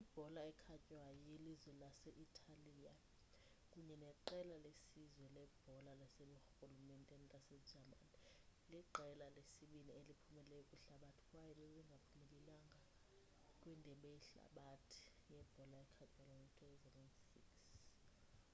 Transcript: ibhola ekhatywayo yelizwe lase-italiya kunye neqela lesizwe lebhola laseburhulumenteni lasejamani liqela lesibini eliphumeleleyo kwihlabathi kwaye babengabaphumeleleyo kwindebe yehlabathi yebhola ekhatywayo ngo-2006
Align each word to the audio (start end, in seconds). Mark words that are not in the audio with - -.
ibhola 0.03 0.41
ekhatywayo 0.51 1.19
yelizwe 1.31 1.71
lase-italiya 1.81 2.93
kunye 3.71 3.95
neqela 4.03 4.55
lesizwe 4.65 5.25
lebhola 5.35 5.91
laseburhulumenteni 6.01 7.25
lasejamani 7.33 8.17
liqela 8.71 9.25
lesibini 9.35 9.91
eliphumeleleyo 9.99 10.63
kwihlabathi 10.69 11.21
kwaye 11.29 11.51
babengabaphumeleleyo 11.59 12.77
kwindebe 13.61 14.07
yehlabathi 14.17 14.99
yebhola 15.33 15.75
ekhatywayo 15.85 16.37
ngo-2006 16.47 17.49